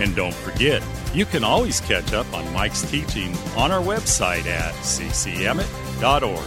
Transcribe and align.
And 0.00 0.14
don't 0.14 0.34
forget, 0.34 0.82
you 1.12 1.24
can 1.24 1.42
always 1.42 1.80
catch 1.80 2.12
up 2.12 2.32
on 2.32 2.52
Mike's 2.52 2.88
teaching 2.88 3.34
on 3.56 3.72
our 3.72 3.82
website 3.82 4.46
at 4.46 4.72
ccemmett.org. 4.74 6.46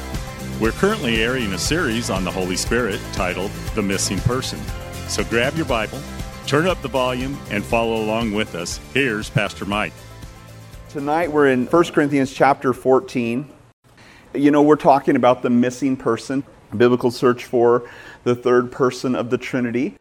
We're 0.61 0.71
currently 0.71 1.21
airing 1.21 1.51
a 1.53 1.57
series 1.57 2.09
on 2.09 2.23
the 2.23 2.31
Holy 2.31 2.55
Spirit 2.55 2.99
titled 3.13 3.51
The 3.75 3.81
Missing 3.81 4.19
Person. 4.19 4.59
So 5.07 5.23
grab 5.25 5.55
your 5.55 5.65
Bible, 5.65 5.99
turn 6.47 6.67
up 6.67 6.81
the 6.81 6.87
volume, 6.87 7.37
and 7.49 7.63
follow 7.63 8.01
along 8.03 8.31
with 8.31 8.55
us. 8.55 8.79
Here's 8.93 9.29
Pastor 9.29 9.65
Mike. 9.65 9.93
Tonight 10.89 11.31
we're 11.31 11.47
in 11.47 11.65
1 11.65 11.83
Corinthians 11.85 12.31
chapter 12.31 12.73
14. 12.73 13.49
You 14.33 14.51
know, 14.51 14.61
we're 14.61 14.75
talking 14.77 15.15
about 15.17 15.41
the 15.41 15.49
missing 15.49 15.97
person, 15.97 16.43
biblical 16.77 17.11
search 17.11 17.43
for 17.43 17.89
the 18.23 18.35
third 18.35 18.71
person 18.71 19.15
of 19.15 19.29
the 19.29 19.37
Trinity. 19.37 19.97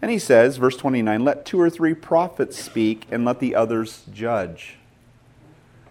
And 0.00 0.10
he 0.10 0.18
says, 0.18 0.56
verse 0.58 0.76
29, 0.76 1.24
let 1.24 1.44
two 1.44 1.60
or 1.60 1.68
three 1.68 1.94
prophets 1.94 2.58
speak 2.58 3.06
and 3.10 3.24
let 3.24 3.40
the 3.40 3.54
others 3.54 4.04
judge. 4.12 4.76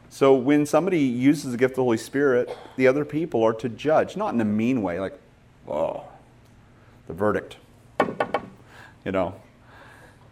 So 0.09 0.33
when 0.33 0.65
somebody 0.65 0.99
uses 0.99 1.51
the 1.51 1.57
gift 1.57 1.73
of 1.73 1.75
the 1.77 1.83
Holy 1.83 1.97
Spirit, 1.97 2.55
the 2.77 2.87
other 2.87 3.03
people 3.03 3.43
are 3.43 3.53
to 3.53 3.67
judge, 3.67 4.15
not 4.15 4.33
in 4.33 4.41
a 4.41 4.45
mean 4.45 4.81
way, 4.81 4.99
like, 4.99 5.19
oh, 5.67 6.05
the 7.07 7.13
verdict. 7.13 7.57
You 9.03 9.11
know. 9.11 9.35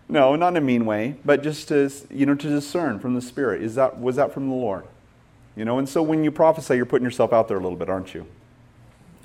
No, 0.07 0.35
not 0.35 0.49
in 0.49 0.57
a 0.57 0.61
mean 0.61 0.85
way, 0.85 1.15
but 1.25 1.41
just 1.41 1.67
to, 1.69 1.91
you 2.09 2.25
know, 2.25 2.35
to 2.35 2.47
discern 2.47 2.99
from 2.99 3.15
the 3.15 3.21
Spirit. 3.21 3.61
Is 3.63 3.75
that, 3.75 3.99
was 3.99 4.15
that 4.17 4.33
from 4.33 4.49
the 4.49 4.55
Lord? 4.55 4.85
You 5.55 5.65
know, 5.65 5.79
and 5.79 5.87
so 5.87 6.03
when 6.03 6.23
you 6.23 6.31
prophesy, 6.31 6.75
you're 6.75 6.85
putting 6.85 7.05
yourself 7.05 7.33
out 7.33 7.47
there 7.47 7.57
a 7.57 7.61
little 7.61 7.77
bit, 7.77 7.89
aren't 7.89 8.13
you? 8.13 8.27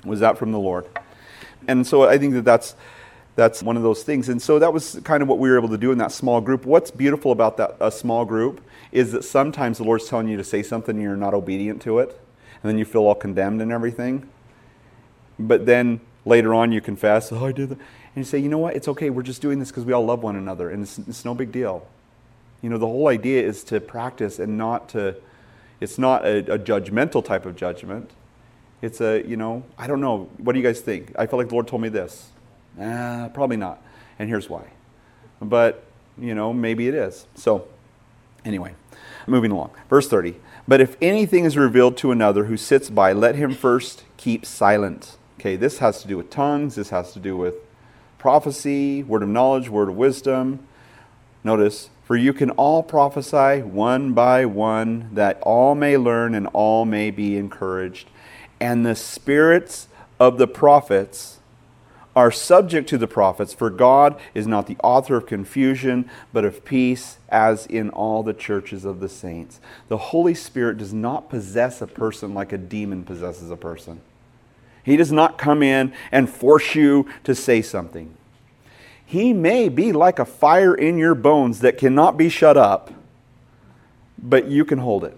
Was 0.03 0.19
that 0.21 0.37
from 0.37 0.51
the 0.51 0.59
Lord? 0.59 0.85
And 1.67 1.85
so 1.85 2.03
I 2.03 2.17
think 2.17 2.33
that 2.33 2.45
that's 2.45 2.75
that's 3.35 3.63
one 3.63 3.77
of 3.77 3.83
those 3.83 4.03
things. 4.03 4.29
And 4.29 4.41
so 4.41 4.59
that 4.59 4.73
was 4.73 4.99
kind 5.03 5.23
of 5.23 5.29
what 5.29 5.39
we 5.39 5.49
were 5.49 5.57
able 5.57 5.69
to 5.69 5.77
do 5.77 5.91
in 5.91 5.97
that 5.99 6.11
small 6.11 6.41
group. 6.41 6.65
What's 6.65 6.91
beautiful 6.91 7.31
about 7.31 7.57
that 7.57 7.77
a 7.79 7.91
small 7.91 8.25
group 8.25 8.61
is 8.91 9.11
that 9.13 9.23
sometimes 9.23 9.77
the 9.77 9.83
Lord's 9.83 10.07
telling 10.07 10.27
you 10.27 10.37
to 10.37 10.43
say 10.43 10.63
something 10.63 10.95
and 10.95 11.01
you're 11.01 11.15
not 11.15 11.33
obedient 11.33 11.81
to 11.83 11.99
it, 11.99 12.09
and 12.61 12.69
then 12.69 12.77
you 12.77 12.85
feel 12.85 13.03
all 13.03 13.15
condemned 13.15 13.61
and 13.61 13.71
everything. 13.71 14.27
But 15.39 15.65
then 15.65 16.01
later 16.25 16.53
on 16.53 16.71
you 16.71 16.81
confess, 16.81 17.31
"Oh, 17.31 17.45
I 17.45 17.51
did 17.51 17.69
that," 17.69 17.77
and 17.77 18.17
you 18.17 18.23
say, 18.23 18.37
"You 18.37 18.49
know 18.49 18.57
what? 18.57 18.75
It's 18.75 18.87
okay. 18.89 19.09
We're 19.09 19.23
just 19.23 19.41
doing 19.41 19.59
this 19.59 19.69
because 19.69 19.85
we 19.85 19.93
all 19.93 20.05
love 20.05 20.21
one 20.21 20.35
another, 20.35 20.69
and 20.69 20.83
it's, 20.83 20.99
it's 20.99 21.25
no 21.25 21.33
big 21.33 21.51
deal." 21.51 21.87
You 22.61 22.69
know, 22.69 22.77
the 22.77 22.85
whole 22.85 23.07
idea 23.07 23.41
is 23.41 23.63
to 23.65 23.79
practice 23.79 24.39
and 24.39 24.57
not 24.57 24.89
to. 24.89 25.15
It's 25.79 25.97
not 25.97 26.25
a, 26.25 26.39
a 26.53 26.59
judgmental 26.59 27.25
type 27.25 27.45
of 27.47 27.55
judgment. 27.55 28.11
It's 28.81 28.99
a, 29.01 29.23
you 29.25 29.37
know, 29.37 29.63
I 29.77 29.87
don't 29.87 30.01
know. 30.01 30.29
What 30.37 30.53
do 30.53 30.59
you 30.59 30.65
guys 30.65 30.81
think? 30.81 31.11
I 31.17 31.25
feel 31.25 31.39
like 31.39 31.49
the 31.49 31.55
Lord 31.55 31.67
told 31.67 31.81
me 31.81 31.89
this. 31.89 32.30
Probably 32.75 33.57
not. 33.57 33.81
And 34.19 34.29
here's 34.29 34.49
why. 34.49 34.71
But, 35.41 35.83
you 36.17 36.35
know, 36.35 36.53
maybe 36.53 36.87
it 36.87 36.93
is. 36.93 37.25
So, 37.35 37.67
anyway, 38.45 38.75
moving 39.27 39.51
along. 39.51 39.71
Verse 39.89 40.07
30. 40.07 40.35
But 40.67 40.79
if 40.79 40.95
anything 41.01 41.45
is 41.45 41.57
revealed 41.57 41.97
to 41.97 42.11
another 42.11 42.45
who 42.45 42.55
sits 42.57 42.89
by, 42.89 43.13
let 43.13 43.35
him 43.35 43.53
first 43.53 44.03
keep 44.17 44.45
silent. 44.45 45.17
Okay, 45.39 45.55
this 45.55 45.79
has 45.79 46.01
to 46.03 46.07
do 46.07 46.17
with 46.17 46.29
tongues. 46.29 46.75
This 46.75 46.89
has 46.89 47.13
to 47.13 47.19
do 47.19 47.35
with 47.35 47.55
prophecy, 48.19 49.01
word 49.01 49.23
of 49.23 49.29
knowledge, 49.29 49.69
word 49.69 49.89
of 49.89 49.95
wisdom. 49.95 50.67
Notice, 51.43 51.89
for 52.03 52.15
you 52.15 52.33
can 52.33 52.51
all 52.51 52.83
prophesy 52.83 53.63
one 53.63 54.13
by 54.13 54.45
one, 54.45 55.09
that 55.13 55.39
all 55.41 55.73
may 55.73 55.97
learn 55.97 56.35
and 56.35 56.45
all 56.53 56.85
may 56.85 57.09
be 57.09 57.35
encouraged. 57.35 58.07
And 58.59 58.85
the 58.85 58.95
spirits 58.95 59.87
of 60.19 60.37
the 60.37 60.47
prophets 60.47 61.39
are 62.15 62.31
subject 62.31 62.89
to 62.89 62.97
the 62.97 63.07
prophets, 63.07 63.53
for 63.53 63.69
God 63.69 64.19
is 64.33 64.45
not 64.45 64.67
the 64.67 64.77
author 64.83 65.15
of 65.15 65.25
confusion, 65.25 66.09
but 66.33 66.43
of 66.43 66.65
peace, 66.65 67.17
as 67.29 67.65
in 67.65 67.89
all 67.91 68.21
the 68.21 68.33
churches 68.33 68.83
of 68.83 68.99
the 68.99 69.07
saints. 69.07 69.59
The 69.87 69.97
Holy 69.97 70.33
Spirit 70.33 70.77
does 70.77 70.93
not 70.93 71.29
possess 71.29 71.81
a 71.81 71.87
person 71.87 72.33
like 72.33 72.51
a 72.51 72.57
demon 72.57 73.03
possesses 73.03 73.49
a 73.49 73.55
person. 73.55 74.01
He 74.83 74.97
does 74.97 75.11
not 75.11 75.37
come 75.37 75.63
in 75.63 75.93
and 76.11 76.29
force 76.29 76.75
you 76.75 77.07
to 77.23 77.33
say 77.33 77.61
something. 77.61 78.13
He 79.05 79.31
may 79.31 79.69
be 79.69 79.91
like 79.91 80.19
a 80.19 80.25
fire 80.25 80.73
in 80.73 80.97
your 80.97 81.15
bones 81.15 81.59
that 81.59 81.77
cannot 81.77 82.17
be 82.17 82.29
shut 82.29 82.57
up, 82.57 82.91
but 84.17 84.47
you 84.47 84.65
can 84.65 84.79
hold 84.79 85.03
it. 85.03 85.15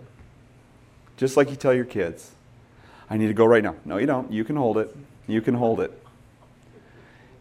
Just 1.18 1.38
like 1.38 1.50
you 1.50 1.56
tell 1.56 1.74
your 1.74 1.86
kids, 1.86 2.32
I 3.10 3.18
need 3.18 3.28
to 3.28 3.34
go 3.34 3.46
right 3.46 3.64
now. 3.64 3.76
No, 3.86 3.98
you 3.98 4.06
don't. 4.06 4.32
You 4.32 4.44
can 4.44 4.56
hold 4.56 4.78
it. 4.78 4.96
You 5.28 5.42
can 5.42 5.54
hold 5.56 5.80
it 5.80 6.03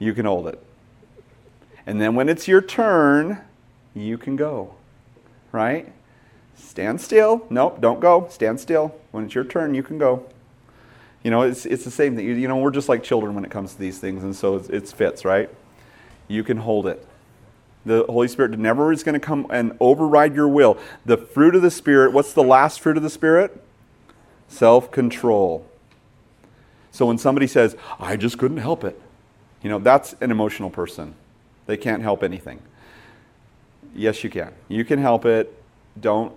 you 0.02 0.12
can 0.12 0.26
hold 0.26 0.48
it. 0.48 0.60
And 1.86 2.00
then 2.00 2.16
when 2.16 2.28
it's 2.28 2.48
your 2.48 2.60
turn, 2.60 3.40
you 3.94 4.18
can 4.18 4.34
go. 4.34 4.74
Right? 5.52 5.92
Stand 6.56 7.00
still. 7.00 7.46
Nope, 7.50 7.80
don't 7.80 8.00
go. 8.00 8.26
Stand 8.28 8.58
still. 8.58 8.94
When 9.12 9.24
it's 9.24 9.34
your 9.34 9.44
turn, 9.44 9.74
you 9.74 9.82
can 9.82 9.98
go. 9.98 10.26
You 11.22 11.30
know, 11.30 11.42
it's, 11.42 11.66
it's 11.66 11.84
the 11.84 11.90
same 11.90 12.16
thing. 12.16 12.26
You 12.26 12.34
you 12.34 12.48
know, 12.48 12.56
we're 12.56 12.72
just 12.72 12.88
like 12.88 13.04
children 13.04 13.34
when 13.34 13.44
it 13.44 13.50
comes 13.50 13.74
to 13.74 13.78
these 13.78 13.98
things, 13.98 14.24
and 14.24 14.34
so 14.34 14.56
it 14.56 14.88
fits, 14.88 15.24
right? 15.24 15.48
You 16.26 16.42
can 16.42 16.56
hold 16.56 16.88
it. 16.88 17.06
The 17.86 18.04
Holy 18.08 18.26
Spirit 18.26 18.58
never 18.58 18.92
is 18.92 19.04
going 19.04 19.14
to 19.14 19.24
come 19.24 19.46
and 19.50 19.76
override 19.78 20.34
your 20.34 20.48
will. 20.48 20.78
The 21.04 21.16
fruit 21.16 21.54
of 21.54 21.62
the 21.62 21.70
Spirit, 21.70 22.12
what's 22.12 22.32
the 22.32 22.42
last 22.42 22.80
fruit 22.80 22.96
of 22.96 23.04
the 23.04 23.10
Spirit? 23.10 23.62
Self 24.48 24.90
control. 24.90 25.68
So 26.90 27.06
when 27.06 27.18
somebody 27.18 27.46
says, 27.46 27.76
I 28.00 28.16
just 28.16 28.36
couldn't 28.36 28.58
help 28.58 28.82
it, 28.82 29.00
you 29.62 29.70
know, 29.70 29.78
that's 29.78 30.14
an 30.20 30.30
emotional 30.30 30.70
person. 30.70 31.14
They 31.66 31.76
can't 31.76 32.02
help 32.02 32.22
anything. 32.22 32.60
Yes, 33.94 34.24
you 34.24 34.30
can. 34.30 34.52
You 34.68 34.84
can 34.84 34.98
help 34.98 35.24
it. 35.24 35.52
Don't, 36.00 36.34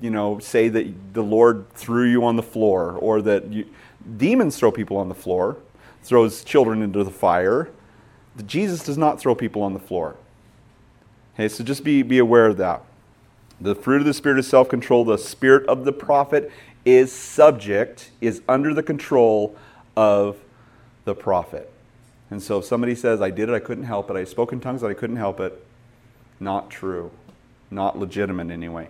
you 0.00 0.10
know, 0.10 0.38
say 0.38 0.68
that 0.68 1.14
the 1.14 1.22
Lord 1.22 1.70
threw 1.72 2.10
you 2.10 2.24
on 2.24 2.36
the 2.36 2.42
floor 2.42 2.92
or 2.92 3.22
that 3.22 3.46
you, 3.52 3.66
demons 4.16 4.58
throw 4.58 4.70
people 4.70 4.96
on 4.96 5.08
the 5.08 5.14
floor, 5.14 5.56
throws 6.02 6.44
children 6.44 6.82
into 6.82 7.04
the 7.04 7.10
fire. 7.10 7.70
Jesus 8.46 8.84
does 8.84 8.98
not 8.98 9.20
throw 9.20 9.34
people 9.34 9.62
on 9.62 9.72
the 9.72 9.80
floor. 9.80 10.16
Okay, 11.34 11.48
so 11.48 11.62
just 11.64 11.84
be, 11.84 12.02
be 12.02 12.18
aware 12.18 12.46
of 12.46 12.56
that. 12.58 12.82
The 13.60 13.74
fruit 13.74 14.00
of 14.00 14.06
the 14.06 14.14
Spirit 14.14 14.38
is 14.38 14.48
self 14.48 14.68
control. 14.68 15.04
The 15.04 15.18
spirit 15.18 15.66
of 15.68 15.84
the 15.84 15.92
prophet 15.92 16.50
is 16.84 17.12
subject, 17.12 18.10
is 18.20 18.42
under 18.48 18.72
the 18.72 18.82
control 18.82 19.54
of 19.96 20.38
the 21.04 21.14
prophet. 21.14 21.70
And 22.30 22.42
so 22.42 22.58
if 22.58 22.64
somebody 22.64 22.94
says, 22.94 23.20
I 23.20 23.30
did 23.30 23.48
it, 23.48 23.54
I 23.54 23.58
couldn't 23.58 23.84
help 23.84 24.10
it, 24.10 24.16
I 24.16 24.24
spoke 24.24 24.52
in 24.52 24.60
tongues, 24.60 24.82
but 24.82 24.90
I 24.90 24.94
couldn't 24.94 25.16
help 25.16 25.40
it, 25.40 25.64
not 26.38 26.70
true. 26.70 27.10
Not 27.70 27.98
legitimate 27.98 28.50
anyway. 28.50 28.88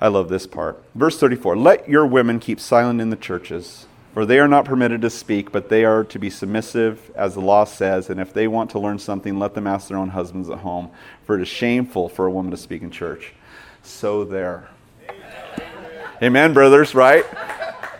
I 0.00 0.08
love 0.08 0.28
this 0.28 0.46
part. 0.46 0.82
Verse 0.94 1.18
34 1.18 1.56
Let 1.56 1.88
your 1.88 2.06
women 2.06 2.40
keep 2.40 2.60
silent 2.60 3.00
in 3.00 3.10
the 3.10 3.16
churches, 3.16 3.86
for 4.12 4.26
they 4.26 4.38
are 4.38 4.48
not 4.48 4.64
permitted 4.64 5.00
to 5.02 5.10
speak, 5.10 5.50
but 5.50 5.68
they 5.68 5.84
are 5.84 6.04
to 6.04 6.18
be 6.18 6.30
submissive, 6.30 7.10
as 7.14 7.34
the 7.34 7.40
law 7.40 7.64
says. 7.64 8.10
And 8.10 8.20
if 8.20 8.32
they 8.32 8.46
want 8.46 8.70
to 8.70 8.78
learn 8.78 8.98
something, 8.98 9.38
let 9.38 9.54
them 9.54 9.66
ask 9.66 9.88
their 9.88 9.96
own 9.96 10.10
husbands 10.10 10.50
at 10.50 10.58
home, 10.58 10.90
for 11.24 11.36
it 11.38 11.42
is 11.42 11.48
shameful 11.48 12.08
for 12.08 12.26
a 12.26 12.30
woman 12.30 12.50
to 12.50 12.56
speak 12.56 12.82
in 12.82 12.90
church. 12.90 13.32
So 13.82 14.24
there. 14.24 14.68
Amen, 15.08 15.62
Amen 16.22 16.52
brothers, 16.52 16.94
right? 16.94 17.24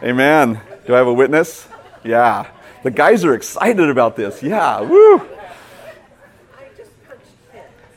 Amen. 0.03 0.61
Do 0.87 0.95
I 0.95 0.99
have 0.99 1.07
a 1.07 1.13
witness? 1.13 1.67
Yeah. 2.05 2.49
The 2.89 2.95
guys 2.95 3.23
are 3.23 3.35
excited 3.35 3.91
about 3.91 4.17
this. 4.17 4.43
Yeah, 4.43 4.81
woo. 4.81 5.21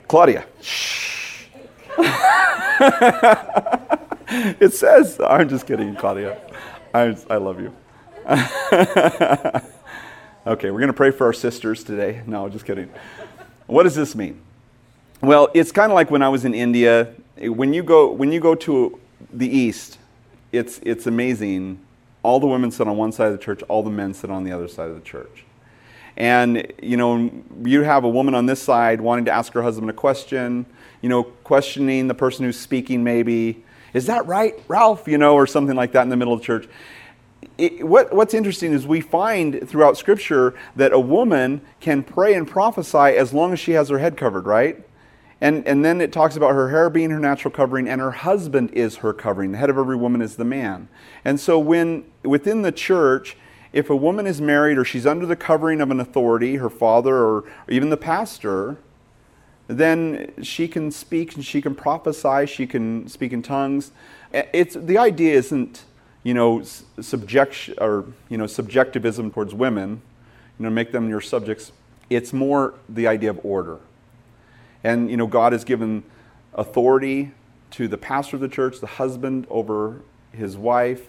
Claudia, 0.06 0.44
shh. 0.60 1.46
it 4.60 4.74
says, 4.74 5.18
I'm 5.26 5.48
just 5.48 5.66
kidding, 5.66 5.96
Claudia. 5.96 6.42
I, 6.94 7.16
I 7.30 7.38
love 7.38 7.62
you. 7.62 7.74
okay, 10.46 10.72
we're 10.72 10.80
going 10.80 10.88
to 10.88 10.94
pray 10.94 11.12
for 11.12 11.28
our 11.28 11.32
sisters 11.32 11.86
today. 11.86 12.22
No, 12.28 12.50
just 12.50 12.66
kidding. 12.66 12.90
What 13.68 13.84
does 13.84 13.96
this 13.96 14.14
mean? 14.14 14.42
Well, 15.22 15.48
it's 15.54 15.72
kind 15.72 15.90
of 15.90 15.96
like 15.96 16.12
when 16.12 16.22
I 16.22 16.28
was 16.28 16.44
in 16.44 16.54
India. 16.54 17.14
When 17.38 17.74
you 17.74 17.82
go, 17.82 18.12
when 18.12 18.34
you 18.34 18.42
go 18.42 18.56
to 18.56 19.00
the 19.32 19.48
east, 19.48 20.00
it's, 20.52 20.82
it's 20.84 21.08
amazing 21.08 21.80
all 22.24 22.40
the 22.40 22.48
women 22.48 22.72
sit 22.72 22.88
on 22.88 22.98
one 22.98 23.12
side 23.12 23.28
of 23.28 23.34
the 23.34 23.44
church, 23.44 23.62
all 23.64 23.84
the 23.84 23.90
men 23.90 24.14
sit 24.14 24.30
on 24.30 24.44
the 24.44 24.52
other 24.52 24.68
side 24.68 24.90
of 24.90 24.96
the 24.96 25.02
church. 25.02 25.46
And, 26.18 26.72
you 26.82 26.98
know, 26.98 27.32
you 27.64 27.84
have 27.84 28.04
a 28.04 28.10
woman 28.10 28.36
on 28.36 28.46
this 28.46 28.62
side 28.62 29.02
wanting 29.02 29.26
to 29.26 29.32
ask 29.32 29.54
her 29.54 29.62
husband 29.64 29.90
a 29.90 29.94
question, 29.94 30.66
you 31.02 31.10
know, 31.10 31.24
questioning 31.24 32.08
the 32.08 32.14
person 32.14 32.46
who's 32.46 32.60
speaking 32.60 33.04
maybe, 33.04 33.64
Is 33.94 34.06
that 34.06 34.26
right, 34.26 34.54
Ralph? 34.68 35.08
You 35.08 35.18
know, 35.18 35.36
or 35.36 35.48
something 35.48 35.76
like 35.76 35.94
that 35.94 36.04
in 36.04 36.10
the 36.10 36.18
middle 36.18 36.34
of 36.34 36.42
the 36.42 36.46
church. 36.46 36.68
It, 37.58 37.88
what, 37.88 38.14
what's 38.14 38.34
interesting 38.34 38.72
is 38.72 38.86
we 38.86 39.02
find 39.02 39.68
throughout 39.68 39.98
Scripture 39.98 40.54
that 40.76 40.94
a 40.94 41.00
woman 41.00 41.62
can 41.80 42.04
pray 42.04 42.34
and 42.34 42.48
prophesy 42.48 42.98
as 42.98 43.34
long 43.34 43.52
as 43.54 43.60
she 43.60 43.72
has 43.72 43.90
her 43.90 43.98
head 43.98 44.16
covered, 44.16 44.46
right? 44.46 44.84
And, 45.42 45.68
and 45.68 45.84
then 45.84 46.02
it 46.02 46.14
talks 46.14 46.36
about 46.36 46.52
her 46.52 46.70
hair 46.70 46.90
being 46.92 47.10
her 47.10 47.20
natural 47.20 47.52
covering 47.52 47.90
and 47.90 48.00
her 48.00 48.12
husband 48.12 48.70
is 48.72 48.98
her 48.98 49.12
covering. 49.12 49.52
The 49.52 49.58
head 49.58 49.72
of 49.72 49.78
every 49.78 49.96
woman 49.96 50.22
is 50.22 50.36
the 50.36 50.46
man. 50.46 50.88
And 51.26 51.40
so, 51.40 51.58
when 51.58 52.06
within 52.24 52.62
the 52.62 52.72
church, 52.72 53.36
if 53.74 53.90
a 53.90 53.96
woman 53.96 54.28
is 54.28 54.40
married 54.40 54.78
or 54.78 54.86
she's 54.86 55.06
under 55.06 55.26
the 55.26 55.36
covering 55.36 55.82
of 55.82 55.90
an 55.90 56.00
authority, 56.00 56.58
her 56.58 56.70
father 56.70 57.16
or, 57.16 57.44
even 57.70 57.90
the 57.90 57.98
pastor, 57.98 58.78
then 59.68 60.34
she 60.44 60.68
can 60.68 60.92
speak 60.92 61.36
and 61.36 61.46
she 61.46 61.62
can 61.62 61.74
prophesy, 61.74 62.46
she 62.46 62.68
can 62.68 63.08
speak 63.08 63.32
in 63.32 63.42
tongues. 63.42 63.92
It's, 64.34 64.76
the 64.76 64.98
idea 64.98 65.34
isn't, 65.36 65.86
you 66.24 66.34
know, 66.34 66.62
subject, 67.00 67.70
or, 67.80 68.06
you 68.30 68.38
know, 68.38 68.48
subjectivism 68.48 69.32
towards 69.32 69.54
women, 69.54 70.02
you 70.60 70.66
know, 70.66 70.70
make 70.70 70.92
them 70.92 71.10
your 71.10 71.22
subjects. 71.22 71.72
It's 72.10 72.34
more 72.34 72.74
the 72.90 73.08
idea 73.08 73.30
of 73.30 73.40
order. 73.44 73.80
And, 74.84 75.10
you 75.10 75.18
know, 75.18 75.28
God 75.28 75.54
has 75.54 75.64
given 75.64 76.04
authority 76.54 77.32
to 77.72 77.88
the 77.88 77.98
pastor 77.98 78.36
of 78.36 78.42
the 78.42 78.50
church, 78.50 78.80
the 78.80 78.88
husband 78.88 79.48
over 79.50 80.02
his 80.32 80.58
wife. 80.58 81.08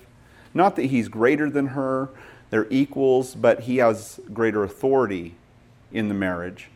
Not 0.54 0.76
that 0.76 0.86
he's 0.86 1.08
greater 1.08 1.50
than 1.50 1.69
her, 1.69 2.08
they're 2.50 2.66
equals, 2.69 3.34
but 3.34 3.60
he 3.60 3.78
has 3.78 4.20
greater 4.32 4.62
authority 4.62 5.34
in 5.90 6.08
the 6.08 6.14
marriage. 6.14 6.69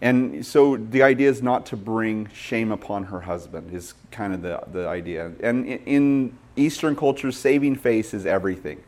And 0.00 0.46
so 0.46 0.76
the 0.76 1.02
idea 1.02 1.28
is 1.28 1.42
not 1.42 1.66
to 1.66 1.76
bring 1.76 2.28
shame 2.32 2.70
upon 2.70 3.04
her 3.04 3.22
husband, 3.22 3.74
is 3.74 3.94
kind 4.12 4.32
of 4.32 4.42
the, 4.42 4.62
the 4.70 4.86
idea. 4.86 5.32
And 5.42 5.66
in 5.66 6.38
Eastern 6.56 6.94
cultures, 6.94 7.36
saving 7.36 7.76
face 7.76 8.14
is 8.14 8.24
everything. 8.24 8.80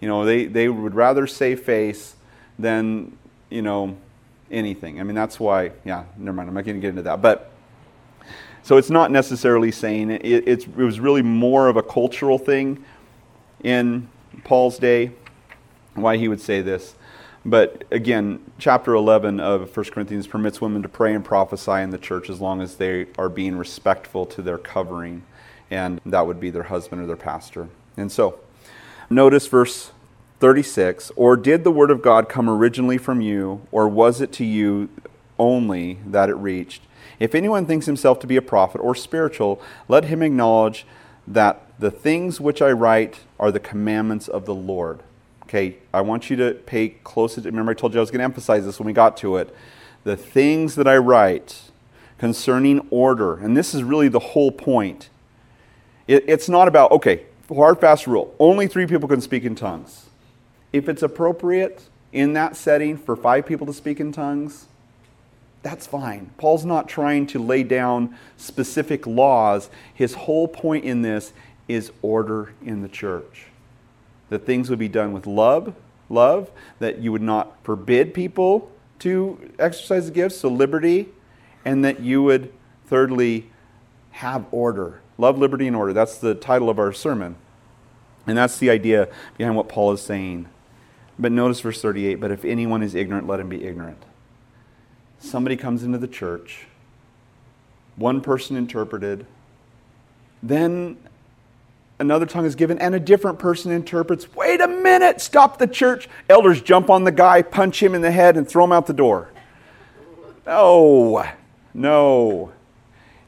You 0.00 0.08
know, 0.08 0.24
they, 0.24 0.46
they 0.46 0.68
would 0.68 0.94
rather 0.94 1.28
save 1.28 1.60
face 1.60 2.16
than, 2.58 3.16
you 3.48 3.62
know, 3.62 3.96
anything. 4.50 5.00
I 5.00 5.02
mean, 5.02 5.14
that's 5.14 5.38
why, 5.38 5.72
yeah, 5.84 6.04
never 6.16 6.36
mind, 6.36 6.48
I'm 6.48 6.54
not 6.54 6.64
going 6.64 6.76
to 6.76 6.80
get 6.80 6.90
into 6.90 7.02
that. 7.02 7.22
But 7.22 7.50
so 8.62 8.76
it's 8.76 8.90
not 8.90 9.10
necessarily 9.10 9.72
saying 9.72 10.10
it, 10.10 10.24
it 10.24 10.76
was 10.76 11.00
really 11.00 11.22
more 11.22 11.68
of 11.68 11.76
a 11.76 11.82
cultural 11.82 12.38
thing 12.38 12.84
in 13.62 14.08
Paul's 14.44 14.78
day, 14.78 15.12
why 15.94 16.16
he 16.16 16.28
would 16.28 16.40
say 16.40 16.60
this. 16.60 16.94
But 17.44 17.84
again, 17.90 18.40
chapter 18.58 18.94
11 18.94 19.40
of 19.40 19.74
1 19.74 19.86
Corinthians 19.86 20.26
permits 20.26 20.60
women 20.60 20.82
to 20.82 20.88
pray 20.88 21.14
and 21.14 21.24
prophesy 21.24 21.72
in 21.72 21.90
the 21.90 21.98
church 21.98 22.28
as 22.28 22.40
long 22.40 22.60
as 22.60 22.76
they 22.76 23.06
are 23.16 23.30
being 23.30 23.56
respectful 23.56 24.26
to 24.26 24.42
their 24.42 24.58
covering, 24.58 25.22
and 25.70 26.00
that 26.04 26.26
would 26.26 26.38
be 26.38 26.50
their 26.50 26.64
husband 26.64 27.00
or 27.00 27.06
their 27.06 27.16
pastor. 27.16 27.68
And 27.96 28.12
so, 28.12 28.40
notice 29.08 29.46
verse 29.46 29.92
36 30.40 31.12
Or 31.14 31.36
did 31.36 31.62
the 31.62 31.70
word 31.70 31.90
of 31.90 32.02
God 32.02 32.28
come 32.28 32.48
originally 32.48 32.98
from 32.98 33.20
you, 33.20 33.60
or 33.70 33.86
was 33.86 34.20
it 34.20 34.32
to 34.32 34.44
you 34.44 34.88
only 35.38 35.98
that 36.06 36.30
it 36.30 36.34
reached? 36.34 36.82
If 37.18 37.34
anyone 37.34 37.66
thinks 37.66 37.86
himself 37.86 38.18
to 38.20 38.26
be 38.26 38.36
a 38.36 38.42
prophet 38.42 38.78
or 38.78 38.94
spiritual, 38.94 39.60
let 39.88 40.06
him 40.06 40.22
acknowledge 40.22 40.86
that 41.28 41.66
the 41.78 41.90
things 41.90 42.40
which 42.40 42.62
I 42.62 42.72
write 42.72 43.20
are 43.38 43.52
the 43.52 43.60
commandments 43.60 44.26
of 44.26 44.46
the 44.46 44.54
Lord. 44.54 45.02
Okay, 45.44 45.76
I 45.92 46.00
want 46.00 46.30
you 46.30 46.36
to 46.36 46.54
pay 46.54 46.90
close 47.04 47.32
attention. 47.32 47.52
Remember, 47.52 47.72
I 47.72 47.74
told 47.74 47.92
you 47.92 48.00
I 48.00 48.02
was 48.02 48.10
going 48.10 48.20
to 48.20 48.24
emphasize 48.24 48.64
this 48.64 48.78
when 48.78 48.86
we 48.86 48.92
got 48.92 49.16
to 49.18 49.36
it. 49.36 49.54
The 50.04 50.16
things 50.16 50.76
that 50.76 50.88
I 50.88 50.96
write 50.96 51.70
concerning 52.18 52.86
order, 52.90 53.36
and 53.36 53.56
this 53.56 53.74
is 53.74 53.82
really 53.82 54.08
the 54.08 54.18
whole 54.18 54.52
point. 54.52 55.10
It, 56.06 56.24
it's 56.26 56.48
not 56.48 56.68
about, 56.68 56.92
okay, 56.92 57.26
hard, 57.54 57.80
fast 57.80 58.06
rule. 58.06 58.34
Only 58.38 58.66
three 58.66 58.86
people 58.86 59.08
can 59.08 59.20
speak 59.20 59.44
in 59.44 59.54
tongues. 59.54 60.09
If 60.72 60.88
it's 60.88 61.02
appropriate 61.02 61.88
in 62.12 62.32
that 62.34 62.56
setting 62.56 62.96
for 62.96 63.16
five 63.16 63.46
people 63.46 63.66
to 63.66 63.72
speak 63.72 64.00
in 64.00 64.12
tongues, 64.12 64.66
that's 65.62 65.86
fine. 65.86 66.30
Paul's 66.38 66.64
not 66.64 66.88
trying 66.88 67.26
to 67.28 67.38
lay 67.38 67.62
down 67.62 68.16
specific 68.36 69.06
laws. 69.06 69.68
His 69.92 70.14
whole 70.14 70.48
point 70.48 70.84
in 70.84 71.02
this 71.02 71.32
is 71.68 71.92
order 72.02 72.54
in 72.64 72.82
the 72.82 72.88
church. 72.88 73.46
That 74.30 74.46
things 74.46 74.70
would 74.70 74.78
be 74.78 74.88
done 74.88 75.12
with 75.12 75.26
love, 75.26 75.74
love, 76.08 76.50
that 76.78 76.98
you 76.98 77.12
would 77.12 77.22
not 77.22 77.62
forbid 77.62 78.14
people 78.14 78.70
to 79.00 79.50
exercise 79.58 80.06
the 80.06 80.12
gifts, 80.12 80.36
so 80.36 80.48
liberty, 80.48 81.08
and 81.64 81.84
that 81.84 82.00
you 82.00 82.22
would, 82.22 82.52
thirdly, 82.86 83.50
have 84.12 84.46
order. 84.50 85.00
Love, 85.18 85.38
liberty, 85.38 85.66
and 85.66 85.76
order. 85.76 85.92
That's 85.92 86.18
the 86.18 86.34
title 86.34 86.70
of 86.70 86.78
our 86.78 86.92
sermon. 86.92 87.36
And 88.26 88.38
that's 88.38 88.58
the 88.58 88.70
idea 88.70 89.08
behind 89.36 89.56
what 89.56 89.68
Paul 89.68 89.92
is 89.92 90.00
saying. 90.00 90.48
But 91.20 91.32
notice 91.32 91.60
verse 91.60 91.80
38 91.82 92.14
But 92.16 92.30
if 92.30 92.44
anyone 92.44 92.82
is 92.82 92.94
ignorant, 92.94 93.28
let 93.28 93.38
him 93.38 93.48
be 93.48 93.62
ignorant. 93.64 94.02
Somebody 95.20 95.56
comes 95.56 95.84
into 95.84 95.98
the 95.98 96.08
church, 96.08 96.66
one 97.96 98.22
person 98.22 98.56
interpreted, 98.56 99.26
then 100.42 100.96
another 101.98 102.24
tongue 102.24 102.46
is 102.46 102.54
given, 102.54 102.78
and 102.78 102.94
a 102.94 103.00
different 103.00 103.38
person 103.38 103.70
interprets. 103.70 104.34
Wait 104.34 104.62
a 104.62 104.66
minute, 104.66 105.20
stop 105.20 105.58
the 105.58 105.66
church. 105.66 106.08
Elders 106.30 106.62
jump 106.62 106.88
on 106.88 107.04
the 107.04 107.12
guy, 107.12 107.42
punch 107.42 107.82
him 107.82 107.94
in 107.94 108.00
the 108.00 108.10
head, 108.10 108.38
and 108.38 108.48
throw 108.48 108.64
him 108.64 108.72
out 108.72 108.86
the 108.86 108.94
door. 108.94 109.28
No, 110.46 111.28
no. 111.74 112.52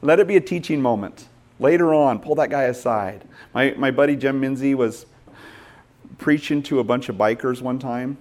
Let 0.01 0.19
it 0.19 0.27
be 0.27 0.37
a 0.37 0.41
teaching 0.41 0.81
moment. 0.81 1.29
Later 1.61 1.93
on, 1.93 2.21
pull 2.21 2.35
that 2.37 2.49
guy 2.49 2.65
aside. 2.65 3.29
My, 3.53 3.75
my 3.77 3.91
buddy 3.91 4.17
Jim 4.17 4.41
Minzy 4.41 4.75
was 4.75 5.05
preaching 6.19 6.63
to 6.65 6.81
a 6.81 6.85
bunch 6.85 7.09
of 7.09 7.17
bikers 7.17 7.61
one 7.61 7.79
time, 7.79 8.19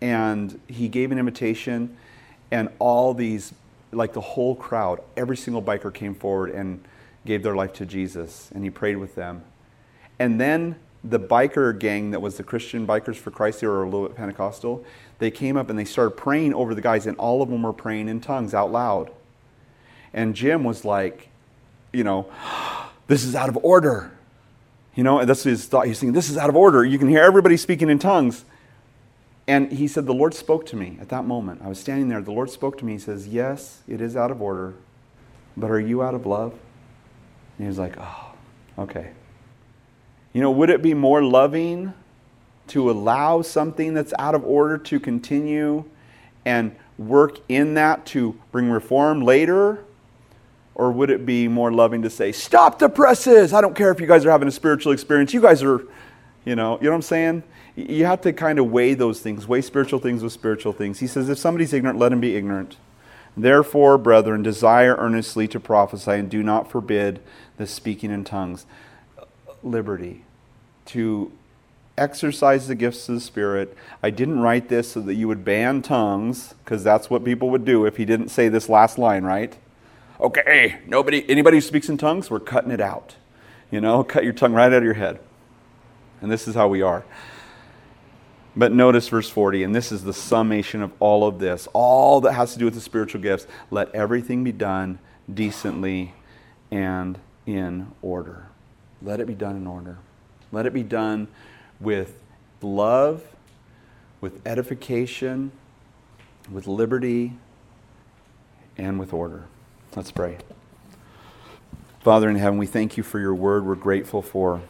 and 0.00 0.60
he 0.68 0.88
gave 0.88 1.12
an 1.12 1.18
invitation, 1.18 1.96
and 2.50 2.68
all 2.78 3.14
these, 3.14 3.52
like 3.92 4.12
the 4.12 4.20
whole 4.20 4.54
crowd, 4.54 5.00
every 5.16 5.36
single 5.36 5.62
biker 5.62 5.92
came 5.92 6.14
forward 6.14 6.50
and 6.50 6.82
gave 7.26 7.42
their 7.42 7.54
life 7.54 7.72
to 7.74 7.86
Jesus, 7.86 8.50
and 8.54 8.64
he 8.64 8.70
prayed 8.70 8.96
with 8.96 9.14
them. 9.14 9.42
And 10.18 10.40
then 10.40 10.76
the 11.04 11.20
biker 11.20 11.78
gang 11.78 12.10
that 12.10 12.20
was 12.20 12.36
the 12.36 12.42
Christian 12.42 12.86
Bikers 12.86 13.16
for 13.16 13.30
Christ, 13.30 13.60
they 13.60 13.66
were 13.66 13.82
a 13.82 13.88
little 13.88 14.08
bit 14.08 14.16
Pentecostal, 14.16 14.84
they 15.18 15.30
came 15.30 15.56
up 15.56 15.70
and 15.70 15.78
they 15.78 15.84
started 15.84 16.12
praying 16.12 16.54
over 16.54 16.74
the 16.74 16.80
guys, 16.80 17.06
and 17.06 17.16
all 17.18 17.42
of 17.42 17.50
them 17.50 17.62
were 17.62 17.72
praying 17.72 18.08
in 18.08 18.20
tongues 18.20 18.54
out 18.54 18.72
loud. 18.72 19.10
And 20.12 20.34
Jim 20.34 20.64
was 20.64 20.84
like, 20.84 21.28
you 21.92 22.04
know, 22.04 22.30
this 23.06 23.24
is 23.24 23.34
out 23.34 23.48
of 23.48 23.58
order. 23.62 24.17
You 24.98 25.04
know, 25.04 25.24
that's 25.24 25.44
his 25.44 25.64
thought. 25.64 25.86
He's 25.86 26.00
thinking, 26.00 26.12
this 26.12 26.28
is 26.28 26.36
out 26.36 26.48
of 26.48 26.56
order. 26.56 26.84
You 26.84 26.98
can 26.98 27.06
hear 27.06 27.22
everybody 27.22 27.56
speaking 27.56 27.88
in 27.88 28.00
tongues. 28.00 28.44
And 29.46 29.70
he 29.70 29.86
said, 29.86 30.06
The 30.06 30.12
Lord 30.12 30.34
spoke 30.34 30.66
to 30.66 30.76
me 30.76 30.98
at 31.00 31.08
that 31.10 31.24
moment. 31.24 31.62
I 31.62 31.68
was 31.68 31.78
standing 31.78 32.08
there. 32.08 32.20
The 32.20 32.32
Lord 32.32 32.50
spoke 32.50 32.78
to 32.78 32.84
me. 32.84 32.94
He 32.94 32.98
says, 32.98 33.28
Yes, 33.28 33.82
it 33.86 34.00
is 34.00 34.16
out 34.16 34.32
of 34.32 34.42
order, 34.42 34.74
but 35.56 35.70
are 35.70 35.78
you 35.78 36.02
out 36.02 36.14
of 36.16 36.26
love? 36.26 36.50
And 36.50 36.60
he 37.60 37.66
was 37.66 37.78
like, 37.78 37.94
Oh, 37.96 38.34
okay. 38.76 39.12
You 40.32 40.40
know, 40.40 40.50
would 40.50 40.68
it 40.68 40.82
be 40.82 40.94
more 40.94 41.22
loving 41.22 41.94
to 42.66 42.90
allow 42.90 43.40
something 43.42 43.94
that's 43.94 44.12
out 44.18 44.34
of 44.34 44.44
order 44.44 44.78
to 44.78 44.98
continue 44.98 45.84
and 46.44 46.74
work 46.98 47.38
in 47.48 47.74
that 47.74 48.04
to 48.06 48.36
bring 48.50 48.68
reform 48.68 49.22
later? 49.22 49.84
Or 50.78 50.92
would 50.92 51.10
it 51.10 51.26
be 51.26 51.48
more 51.48 51.72
loving 51.72 52.02
to 52.02 52.10
say, 52.10 52.32
stop 52.32 52.78
the 52.78 52.88
presses? 52.88 53.52
I 53.52 53.60
don't 53.60 53.74
care 53.74 53.90
if 53.90 54.00
you 54.00 54.06
guys 54.06 54.24
are 54.24 54.30
having 54.30 54.48
a 54.48 54.52
spiritual 54.52 54.92
experience. 54.92 55.34
You 55.34 55.42
guys 55.42 55.62
are, 55.62 55.82
you 56.44 56.54
know, 56.54 56.78
you 56.78 56.84
know 56.84 56.90
what 56.90 56.96
I'm 56.96 57.02
saying? 57.02 57.42
You 57.74 58.06
have 58.06 58.20
to 58.22 58.32
kind 58.32 58.60
of 58.60 58.70
weigh 58.70 58.94
those 58.94 59.20
things, 59.20 59.46
weigh 59.46 59.62
spiritual 59.62 59.98
things 59.98 60.22
with 60.22 60.32
spiritual 60.32 60.72
things. 60.72 61.00
He 61.00 61.08
says, 61.08 61.28
if 61.28 61.36
somebody's 61.36 61.72
ignorant, 61.72 61.98
let 61.98 62.12
him 62.12 62.20
be 62.20 62.36
ignorant. 62.36 62.76
Therefore, 63.36 63.98
brethren, 63.98 64.42
desire 64.42 64.96
earnestly 64.96 65.48
to 65.48 65.60
prophesy 65.60 66.12
and 66.12 66.30
do 66.30 66.42
not 66.42 66.70
forbid 66.70 67.20
the 67.56 67.66
speaking 67.66 68.12
in 68.12 68.22
tongues. 68.24 68.64
Liberty. 69.64 70.22
To 70.86 71.32
exercise 71.96 72.68
the 72.68 72.76
gifts 72.76 73.08
of 73.08 73.16
the 73.16 73.20
Spirit. 73.20 73.76
I 74.00 74.10
didn't 74.10 74.40
write 74.40 74.68
this 74.68 74.92
so 74.92 75.00
that 75.00 75.14
you 75.14 75.26
would 75.26 75.44
ban 75.44 75.82
tongues, 75.82 76.54
because 76.64 76.84
that's 76.84 77.10
what 77.10 77.24
people 77.24 77.50
would 77.50 77.64
do 77.64 77.84
if 77.84 77.96
he 77.96 78.04
didn't 78.04 78.28
say 78.28 78.48
this 78.48 78.68
last 78.68 78.96
line, 78.96 79.24
right? 79.24 79.56
Okay, 80.20 80.78
nobody, 80.86 81.28
anybody 81.28 81.56
who 81.56 81.60
speaks 81.60 81.88
in 81.88 81.96
tongues, 81.96 82.30
we're 82.30 82.40
cutting 82.40 82.70
it 82.70 82.80
out. 82.80 83.16
You 83.70 83.80
know, 83.80 84.02
cut 84.02 84.24
your 84.24 84.32
tongue 84.32 84.52
right 84.52 84.72
out 84.72 84.78
of 84.78 84.84
your 84.84 84.94
head. 84.94 85.20
And 86.20 86.30
this 86.30 86.48
is 86.48 86.54
how 86.54 86.68
we 86.68 86.82
are. 86.82 87.04
But 88.56 88.72
notice 88.72 89.08
verse 89.08 89.28
40, 89.28 89.62
and 89.62 89.74
this 89.74 89.92
is 89.92 90.02
the 90.02 90.12
summation 90.12 90.82
of 90.82 90.90
all 90.98 91.26
of 91.26 91.38
this, 91.38 91.68
all 91.72 92.20
that 92.22 92.32
has 92.32 92.54
to 92.54 92.58
do 92.58 92.64
with 92.64 92.74
the 92.74 92.80
spiritual 92.80 93.20
gifts. 93.20 93.46
Let 93.70 93.94
everything 93.94 94.42
be 94.42 94.50
done 94.52 94.98
decently 95.32 96.14
and 96.70 97.18
in 97.46 97.92
order. 98.02 98.48
Let 99.00 99.20
it 99.20 99.26
be 99.26 99.34
done 99.34 99.56
in 99.56 99.66
order. 99.66 99.98
Let 100.50 100.66
it 100.66 100.72
be 100.72 100.82
done 100.82 101.28
with 101.78 102.20
love, 102.60 103.22
with 104.20 104.44
edification, 104.46 105.52
with 106.50 106.66
liberty, 106.66 107.34
and 108.76 108.98
with 108.98 109.12
order. 109.12 109.44
Let's 109.98 110.12
pray. 110.12 110.38
Father 111.98 112.30
in 112.30 112.36
heaven, 112.36 112.56
we 112.56 112.68
thank 112.68 112.96
you 112.96 113.02
for 113.02 113.18
your 113.18 113.34
word. 113.34 113.66
We're 113.66 113.74
grateful 113.74 114.22
for 114.22 114.60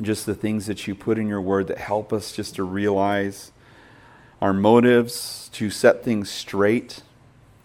just 0.00 0.24
the 0.24 0.36
things 0.36 0.66
that 0.66 0.86
you 0.86 0.94
put 0.94 1.18
in 1.18 1.26
your 1.26 1.40
word 1.40 1.66
that 1.66 1.78
help 1.78 2.12
us 2.12 2.30
just 2.30 2.54
to 2.54 2.62
realize 2.62 3.50
our 4.40 4.52
motives, 4.52 5.50
to 5.54 5.68
set 5.68 6.04
things 6.04 6.30
straight, 6.30 7.02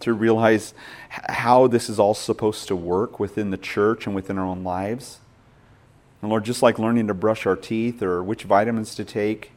to 0.00 0.12
realize 0.12 0.74
how 1.08 1.68
this 1.68 1.88
is 1.88 2.00
all 2.00 2.14
supposed 2.14 2.66
to 2.66 2.74
work 2.74 3.20
within 3.20 3.50
the 3.50 3.56
church 3.56 4.04
and 4.04 4.16
within 4.16 4.36
our 4.36 4.44
own 4.44 4.64
lives. 4.64 5.20
And 6.20 6.30
Lord, 6.30 6.44
just 6.44 6.64
like 6.64 6.80
learning 6.80 7.06
to 7.06 7.14
brush 7.14 7.46
our 7.46 7.54
teeth 7.54 8.02
or 8.02 8.24
which 8.24 8.42
vitamins 8.42 8.96
to 8.96 9.04
take, 9.04 9.52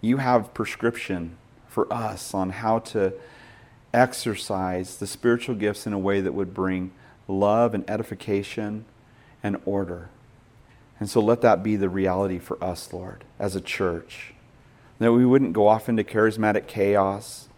you 0.00 0.16
have 0.16 0.52
prescription 0.52 1.36
for 1.68 1.86
us 1.92 2.34
on 2.34 2.50
how 2.50 2.80
to 2.80 3.12
exercise 3.94 4.96
the 4.96 5.06
spiritual 5.06 5.54
gifts 5.54 5.86
in 5.86 5.92
a 5.92 5.98
way 5.98 6.20
that 6.20 6.34
would 6.34 6.52
bring 6.52 6.90
love 7.28 7.74
and 7.74 7.88
edification 7.88 8.84
and 9.42 9.60
order. 9.64 10.08
And 11.00 11.08
so 11.08 11.20
let 11.20 11.40
that 11.42 11.62
be 11.62 11.76
the 11.76 11.88
reality 11.88 12.38
for 12.38 12.62
us, 12.62 12.92
Lord, 12.92 13.24
as 13.38 13.56
a 13.56 13.60
church. 13.60 14.34
That 14.98 15.12
we 15.12 15.26
wouldn't 15.26 15.52
go 15.52 15.66
off 15.68 15.88
into 15.88 16.04
charismatic 16.04 16.66
chaos 16.66 17.48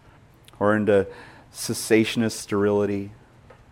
or 0.59 0.75
into 0.75 1.07
cessationist 1.53 2.31
sterility, 2.33 3.11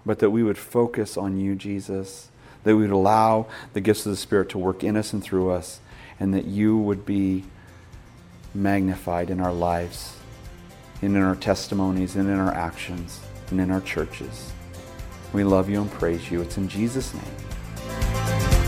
but 0.06 0.20
that 0.20 0.30
we 0.30 0.44
would 0.44 0.58
focus 0.58 1.18
on 1.18 1.40
you, 1.40 1.56
Jesus. 1.56 2.30
That 2.64 2.76
we 2.76 2.84
would 2.84 2.92
allow 2.92 3.48
the 3.74 3.82
gifts 3.82 4.06
of 4.06 4.12
the 4.12 4.18
Spirit 4.18 4.50
to 4.50 4.58
work 4.58 4.84
in 4.84 4.96
us 4.98 5.14
and 5.14 5.24
through 5.24 5.52
us, 5.52 5.80
and 6.20 6.34
that 6.34 6.46
you 6.46 6.78
would 6.78 7.06
be 7.06 7.44
magnified 8.54 9.30
in 9.30 9.40
our 9.40 9.54
lives, 9.54 10.15
and 11.02 11.16
in 11.16 11.22
our 11.22 11.36
testimonies, 11.36 12.16
and 12.16 12.30
in 12.30 12.38
our 12.38 12.54
actions, 12.54 13.20
and 13.52 13.60
in 13.60 13.72
our 13.72 13.82
churches. 13.82 14.52
We 15.34 15.44
love 15.44 15.70
you 15.70 15.82
and 15.82 15.92
praise 15.92 16.32
you. 16.32 16.42
It's 16.42 16.58
in 16.58 16.68
Jesus' 16.68 17.14
name. 17.14 17.24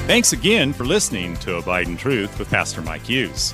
Thanks 0.07 0.33
again 0.33 0.73
for 0.73 0.85
listening 0.85 1.35
to 1.37 1.55
Abide 1.55 1.87
in 1.87 1.97
Truth 1.97 2.39
with 2.39 2.49
Pastor 2.49 2.81
Mike 2.81 3.03
Hughes. 3.03 3.53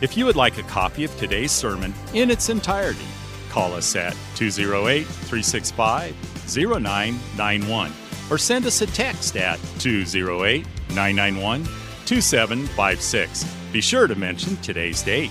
If 0.00 0.16
you 0.16 0.24
would 0.24 0.36
like 0.36 0.56
a 0.56 0.62
copy 0.62 1.04
of 1.04 1.14
today's 1.18 1.52
sermon 1.52 1.92
in 2.14 2.30
its 2.30 2.48
entirety, 2.48 3.04
call 3.50 3.74
us 3.74 3.94
at 3.96 4.16
208 4.36 5.04
365 5.04 6.14
0991 6.56 7.92
or 8.30 8.38
send 8.38 8.64
us 8.64 8.80
a 8.80 8.86
text 8.86 9.36
at 9.36 9.58
208 9.78 10.66
991 10.90 11.64
2756. 12.06 13.44
Be 13.72 13.80
sure 13.80 14.06
to 14.06 14.14
mention 14.14 14.56
today's 14.58 15.02
date. 15.02 15.30